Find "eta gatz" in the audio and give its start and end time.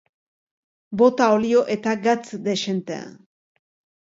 1.75-2.27